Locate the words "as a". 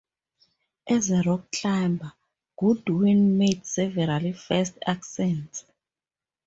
0.93-1.21